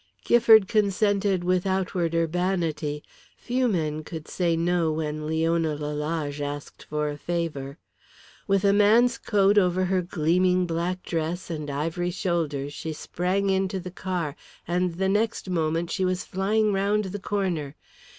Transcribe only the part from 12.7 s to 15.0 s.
she sprang into the car, and